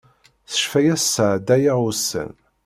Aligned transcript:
S 0.51 0.53
ccfaya-s 0.59 1.03
sɛeddayeɣ 1.15 1.79
ussan. 1.89 2.31